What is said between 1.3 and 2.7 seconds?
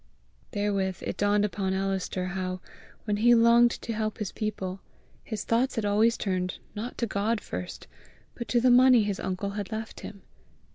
upon Alister how,